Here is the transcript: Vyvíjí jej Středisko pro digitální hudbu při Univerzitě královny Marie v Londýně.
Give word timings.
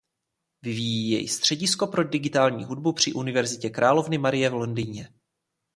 Vyvíjí 0.61 1.09
jej 1.11 1.27
Středisko 1.27 1.87
pro 1.87 2.03
digitální 2.03 2.63
hudbu 2.63 2.93
při 2.93 3.13
Univerzitě 3.13 3.69
královny 3.69 4.17
Marie 4.17 4.49
v 4.49 4.53
Londýně. 4.53 5.09